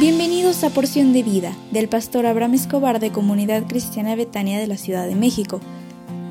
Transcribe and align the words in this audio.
Bienvenidos 0.00 0.64
a 0.64 0.70
Porción 0.70 1.12
de 1.12 1.22
Vida 1.22 1.54
del 1.72 1.86
pastor 1.86 2.24
Abraham 2.24 2.54
Escobar 2.54 3.00
de 3.00 3.12
Comunidad 3.12 3.66
Cristiana 3.68 4.16
Betania 4.16 4.58
de 4.58 4.66
la 4.66 4.78
Ciudad 4.78 5.06
de 5.06 5.14
México. 5.14 5.60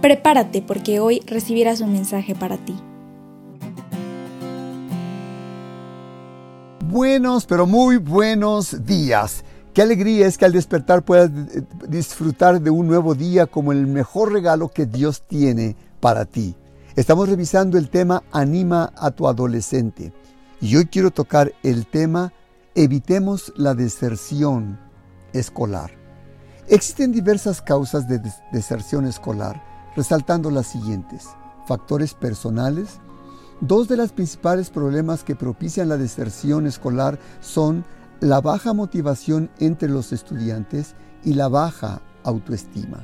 Prepárate 0.01 0.63
porque 0.63 0.99
hoy 0.99 1.21
recibirás 1.27 1.79
un 1.79 1.93
mensaje 1.93 2.33
para 2.33 2.57
ti. 2.57 2.73
Buenos, 6.87 7.45
pero 7.45 7.67
muy 7.67 7.97
buenos 7.97 8.87
días. 8.87 9.43
Qué 9.71 9.83
alegría 9.83 10.25
es 10.25 10.39
que 10.39 10.45
al 10.45 10.53
despertar 10.53 11.03
puedas 11.03 11.29
disfrutar 11.87 12.59
de 12.59 12.71
un 12.71 12.87
nuevo 12.87 13.13
día 13.13 13.45
como 13.45 13.71
el 13.71 13.85
mejor 13.85 14.33
regalo 14.33 14.69
que 14.69 14.87
Dios 14.87 15.21
tiene 15.27 15.75
para 15.99 16.25
ti. 16.25 16.55
Estamos 16.95 17.29
revisando 17.29 17.77
el 17.77 17.91
tema 17.91 18.23
Anima 18.31 18.91
a 18.97 19.11
tu 19.11 19.27
adolescente. 19.27 20.11
Y 20.59 20.75
hoy 20.75 20.87
quiero 20.87 21.11
tocar 21.11 21.53
el 21.61 21.85
tema 21.85 22.33
Evitemos 22.75 23.51
la 23.57 23.73
deserción 23.73 24.79
escolar. 25.33 25.89
Existen 26.67 27.11
diversas 27.11 27.63
causas 27.63 28.07
de 28.07 28.21
deserción 28.51 29.07
escolar, 29.07 29.63
resaltando 29.95 30.51
las 30.51 30.67
siguientes. 30.67 31.29
Factores 31.67 32.13
personales. 32.13 32.99
Dos 33.59 33.87
de 33.87 33.97
los 33.97 34.11
principales 34.11 34.69
problemas 34.69 35.23
que 35.23 35.35
propician 35.35 35.89
la 35.89 35.97
deserción 35.97 36.67
escolar 36.67 37.17
son 37.41 37.85
la 38.19 38.39
baja 38.39 38.73
motivación 38.73 39.49
entre 39.57 39.89
los 39.89 40.13
estudiantes 40.13 40.93
y 41.23 41.33
la 41.33 41.47
baja 41.47 42.03
autoestima. 42.23 43.03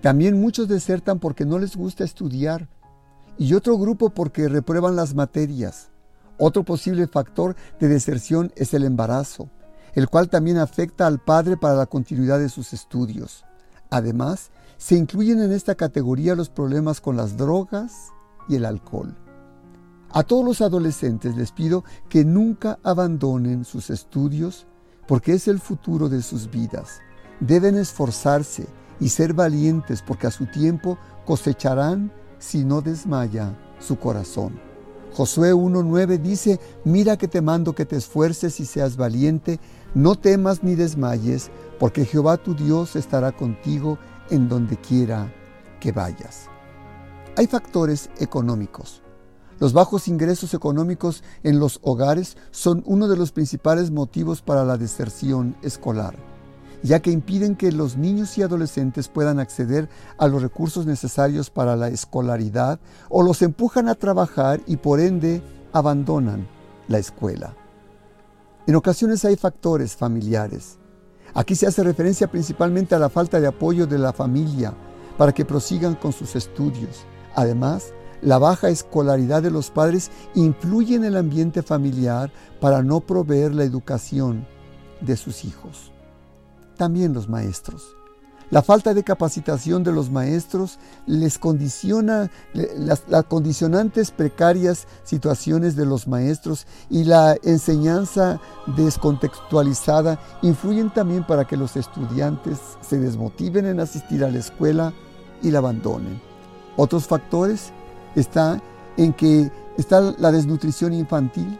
También 0.00 0.40
muchos 0.40 0.68
desertan 0.68 1.18
porque 1.18 1.44
no 1.44 1.58
les 1.58 1.76
gusta 1.76 2.02
estudiar 2.02 2.66
y 3.36 3.52
otro 3.52 3.76
grupo 3.76 4.08
porque 4.08 4.48
reprueban 4.48 4.96
las 4.96 5.14
materias. 5.14 5.90
Otro 6.38 6.64
posible 6.64 7.06
factor 7.06 7.56
de 7.80 7.88
deserción 7.88 8.52
es 8.56 8.74
el 8.74 8.84
embarazo, 8.84 9.48
el 9.94 10.08
cual 10.08 10.28
también 10.28 10.58
afecta 10.58 11.06
al 11.06 11.18
padre 11.18 11.56
para 11.56 11.74
la 11.74 11.86
continuidad 11.86 12.38
de 12.38 12.48
sus 12.48 12.72
estudios. 12.72 13.44
Además, 13.90 14.50
se 14.76 14.96
incluyen 14.96 15.40
en 15.40 15.52
esta 15.52 15.74
categoría 15.74 16.34
los 16.34 16.50
problemas 16.50 17.00
con 17.00 17.16
las 17.16 17.36
drogas 17.36 18.12
y 18.48 18.56
el 18.56 18.66
alcohol. 18.66 19.16
A 20.10 20.22
todos 20.22 20.44
los 20.44 20.60
adolescentes 20.60 21.36
les 21.36 21.52
pido 21.52 21.84
que 22.08 22.24
nunca 22.24 22.78
abandonen 22.82 23.64
sus 23.64 23.90
estudios 23.90 24.66
porque 25.06 25.32
es 25.32 25.48
el 25.48 25.60
futuro 25.60 26.08
de 26.08 26.22
sus 26.22 26.50
vidas. 26.50 27.00
Deben 27.40 27.76
esforzarse 27.76 28.66
y 29.00 29.08
ser 29.08 29.34
valientes 29.34 30.02
porque 30.02 30.26
a 30.26 30.30
su 30.30 30.46
tiempo 30.46 30.98
cosecharán 31.24 32.12
si 32.38 32.64
no 32.64 32.80
desmaya 32.80 33.56
su 33.78 33.98
corazón. 33.98 34.60
Josué 35.16 35.54
1.9 35.54 36.20
dice, 36.20 36.60
mira 36.84 37.16
que 37.16 37.26
te 37.26 37.40
mando 37.40 37.74
que 37.74 37.86
te 37.86 37.96
esfuerces 37.96 38.60
y 38.60 38.66
seas 38.66 38.98
valiente, 38.98 39.58
no 39.94 40.14
temas 40.14 40.62
ni 40.62 40.74
desmayes, 40.74 41.50
porque 41.80 42.04
Jehová 42.04 42.36
tu 42.36 42.54
Dios 42.54 42.96
estará 42.96 43.32
contigo 43.32 43.96
en 44.28 44.46
donde 44.46 44.76
quiera 44.76 45.32
que 45.80 45.90
vayas. 45.90 46.50
Hay 47.34 47.46
factores 47.46 48.10
económicos. 48.18 49.02
Los 49.58 49.72
bajos 49.72 50.06
ingresos 50.06 50.52
económicos 50.52 51.24
en 51.42 51.60
los 51.60 51.80
hogares 51.80 52.36
son 52.50 52.82
uno 52.84 53.08
de 53.08 53.16
los 53.16 53.32
principales 53.32 53.90
motivos 53.90 54.42
para 54.42 54.66
la 54.66 54.76
deserción 54.76 55.56
escolar 55.62 56.35
ya 56.82 57.00
que 57.00 57.10
impiden 57.10 57.56
que 57.56 57.72
los 57.72 57.96
niños 57.96 58.36
y 58.38 58.42
adolescentes 58.42 59.08
puedan 59.08 59.38
acceder 59.38 59.88
a 60.18 60.28
los 60.28 60.42
recursos 60.42 60.86
necesarios 60.86 61.50
para 61.50 61.76
la 61.76 61.88
escolaridad 61.88 62.78
o 63.08 63.22
los 63.22 63.42
empujan 63.42 63.88
a 63.88 63.94
trabajar 63.94 64.60
y 64.66 64.76
por 64.76 65.00
ende 65.00 65.42
abandonan 65.72 66.46
la 66.88 66.98
escuela. 66.98 67.54
En 68.66 68.76
ocasiones 68.76 69.24
hay 69.24 69.36
factores 69.36 69.96
familiares. 69.96 70.78
Aquí 71.34 71.54
se 71.54 71.66
hace 71.66 71.82
referencia 71.82 72.30
principalmente 72.30 72.94
a 72.94 72.98
la 72.98 73.10
falta 73.10 73.40
de 73.40 73.46
apoyo 73.46 73.86
de 73.86 73.98
la 73.98 74.12
familia 74.12 74.74
para 75.18 75.32
que 75.32 75.44
prosigan 75.44 75.94
con 75.94 76.12
sus 76.12 76.34
estudios. 76.36 77.04
Además, 77.34 77.92
la 78.22 78.38
baja 78.38 78.70
escolaridad 78.70 79.42
de 79.42 79.50
los 79.50 79.70
padres 79.70 80.10
influye 80.34 80.96
en 80.96 81.04
el 81.04 81.16
ambiente 81.16 81.62
familiar 81.62 82.32
para 82.60 82.82
no 82.82 83.00
proveer 83.00 83.54
la 83.54 83.64
educación 83.64 84.46
de 85.00 85.16
sus 85.16 85.44
hijos 85.44 85.92
también 86.76 87.12
los 87.12 87.28
maestros. 87.28 87.96
La 88.48 88.62
falta 88.62 88.94
de 88.94 89.02
capacitación 89.02 89.82
de 89.82 89.90
los 89.90 90.08
maestros 90.08 90.78
les 91.06 91.36
condiciona, 91.36 92.30
las, 92.54 93.02
condicionantes 93.26 94.12
precarias 94.12 94.86
situaciones 95.02 95.74
de 95.74 95.84
los 95.84 96.06
maestros 96.06 96.64
y 96.88 97.02
la 97.02 97.36
enseñanza 97.42 98.40
descontextualizada 98.76 100.20
influyen 100.42 100.94
también 100.94 101.26
para 101.26 101.44
que 101.44 101.56
los 101.56 101.76
estudiantes 101.76 102.58
se 102.82 103.00
desmotiven 103.00 103.66
en 103.66 103.80
asistir 103.80 104.22
a 104.22 104.30
la 104.30 104.38
escuela 104.38 104.92
y 105.42 105.50
la 105.50 105.58
abandonen. 105.58 106.20
Otros 106.76 107.08
factores 107.08 107.72
están 108.14 108.62
en 108.96 109.12
que 109.12 109.50
está 109.76 110.14
la 110.18 110.30
desnutrición 110.30 110.92
infantil, 110.92 111.58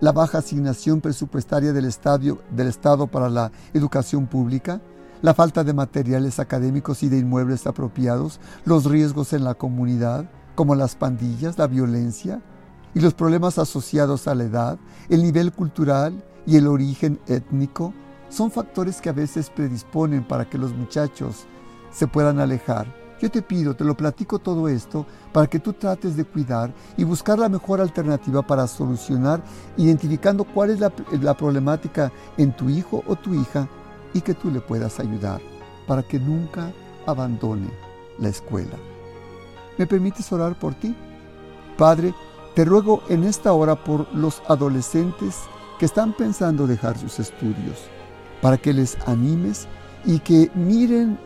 la 0.00 0.12
baja 0.12 0.38
asignación 0.38 1.00
presupuestaria 1.00 1.72
del, 1.72 1.86
Estado 1.86 3.06
para 3.06 3.30
la 3.30 3.50
educación 3.72 4.26
pública, 4.26 4.80
la 5.22 5.34
falta 5.34 5.64
de 5.64 5.72
materiales 5.72 6.38
académicos 6.38 7.02
y 7.02 7.08
de 7.08 7.18
inmuebles 7.18 7.66
apropiados, 7.66 8.40
los 8.64 8.84
riesgos 8.84 9.32
en 9.32 9.44
la 9.44 9.54
comunidad, 9.54 10.28
como 10.54 10.74
las 10.74 10.94
pandillas, 10.96 11.58
la 11.58 11.66
violencia 11.66 12.42
y 12.94 13.00
los 13.00 13.14
problemas 13.14 13.58
asociados 13.58 14.28
a 14.28 14.34
la 14.34 14.44
edad, 14.44 14.78
el 15.08 15.22
nivel 15.22 15.52
cultural 15.52 16.24
y 16.46 16.56
el 16.56 16.66
origen 16.66 17.18
étnico, 17.26 17.92
son 18.28 18.50
factores 18.50 19.00
que 19.00 19.08
a 19.08 19.12
veces 19.12 19.50
predisponen 19.50 20.26
para 20.26 20.48
que 20.48 20.58
los 20.58 20.74
muchachos 20.74 21.46
se 21.90 22.06
puedan 22.06 22.40
alejar 22.40 23.05
yo 23.20 23.30
te 23.30 23.42
pido, 23.42 23.74
te 23.74 23.84
lo 23.84 23.96
platico 23.96 24.38
todo 24.38 24.68
esto 24.68 25.06
para 25.32 25.46
que 25.46 25.58
tú 25.58 25.72
trates 25.72 26.16
de 26.16 26.24
cuidar 26.24 26.72
y 26.96 27.04
buscar 27.04 27.38
la 27.38 27.48
mejor 27.48 27.80
alternativa 27.80 28.42
para 28.42 28.66
solucionar, 28.66 29.42
identificando 29.76 30.44
cuál 30.44 30.70
es 30.70 30.80
la, 30.80 31.34
problemática 31.34 32.12
en 32.36 32.54
tu 32.54 32.68
hijo 32.68 33.02
o 33.06 33.16
tu 33.16 33.34
hija 33.34 33.68
y 34.12 34.20
que 34.20 34.34
tú 34.34 34.50
le 34.50 34.60
puedas 34.60 35.00
ayudar 35.00 35.40
para 35.86 36.02
que 36.02 36.18
nunca 36.18 36.72
abandone 37.06 37.70
la 38.18 38.28
escuela. 38.28 38.76
¿Me 39.78 39.86
permites 39.86 40.30
orar 40.32 40.58
por 40.58 40.74
ti? 40.74 40.94
Padre, 41.78 42.14
te 42.54 42.64
ruego 42.64 43.02
en 43.08 43.24
esta 43.24 43.52
hora 43.52 43.76
por 43.76 44.12
los 44.14 44.42
adolescentes 44.48 45.36
que 45.78 45.86
están 45.86 46.14
pensando 46.14 46.66
dejar 46.66 46.98
sus 46.98 47.18
estudios, 47.18 47.84
para 48.40 48.56
que 48.56 48.72
les 48.72 48.96
animes 49.06 49.68
y 50.04 50.18
que 50.20 50.50
miren 50.54 51.18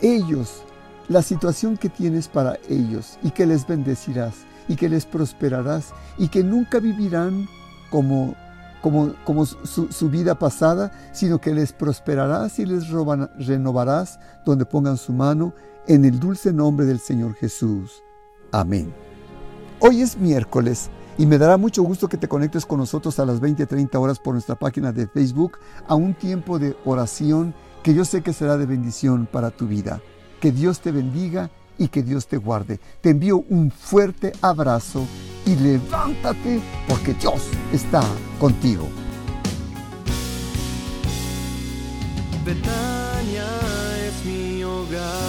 ellos 0.00 0.62
la 1.08 1.22
situación 1.22 1.76
que 1.76 1.88
tienes 1.88 2.28
para 2.28 2.58
ellos 2.68 3.18
y 3.22 3.30
que 3.30 3.46
les 3.46 3.66
bendecirás 3.66 4.34
y 4.68 4.76
que 4.76 4.88
les 4.88 5.06
prosperarás 5.06 5.94
y 6.18 6.28
que 6.28 6.44
nunca 6.44 6.78
vivirán 6.78 7.48
como, 7.90 8.34
como, 8.82 9.14
como 9.24 9.46
su, 9.46 10.10
vida 10.10 10.38
pasada, 10.38 10.92
sino 11.12 11.40
que 11.40 11.54
les 11.54 11.72
prosperarás 11.72 12.58
y 12.58 12.66
les 12.66 12.88
renovarás 12.90 14.20
donde 14.44 14.66
pongan 14.66 14.98
su 14.98 15.12
mano 15.12 15.54
en 15.86 16.04
el 16.04 16.20
dulce 16.20 16.52
nombre 16.52 16.84
del 16.84 17.00
Señor 17.00 17.34
Jesús. 17.34 18.02
Amén. 18.52 18.92
Hoy 19.80 20.02
es 20.02 20.18
miércoles 20.18 20.90
y 21.16 21.24
me 21.24 21.38
dará 21.38 21.56
mucho 21.56 21.82
gusto 21.82 22.08
que 22.08 22.18
te 22.18 22.28
conectes 22.28 22.66
con 22.66 22.78
nosotros 22.78 23.18
a 23.18 23.24
las 23.24 23.40
20-30 23.40 23.94
horas 23.96 24.18
por 24.18 24.34
nuestra 24.34 24.54
página 24.54 24.92
de 24.92 25.06
Facebook 25.06 25.58
a 25.86 25.94
un 25.94 26.14
tiempo 26.14 26.58
de 26.58 26.76
oración 26.84 27.54
que 27.82 27.94
yo 27.94 28.04
sé 28.04 28.22
que 28.22 28.32
será 28.32 28.58
de 28.58 28.66
bendición 28.66 29.26
para 29.30 29.50
tu 29.50 29.66
vida. 29.66 30.02
Que 30.40 30.52
Dios 30.52 30.80
te 30.80 30.92
bendiga 30.92 31.50
y 31.78 31.88
que 31.88 32.02
Dios 32.02 32.26
te 32.26 32.36
guarde. 32.36 32.80
Te 33.00 33.10
envío 33.10 33.44
un 33.48 33.70
fuerte 33.70 34.32
abrazo 34.40 35.06
y 35.46 35.56
levántate 35.56 36.60
porque 36.88 37.14
Dios 37.14 37.42
está 37.72 38.02
contigo. 38.38 38.88
Betania 42.44 43.46
es 44.06 44.24
mi 44.24 44.62
hogar. 44.64 45.27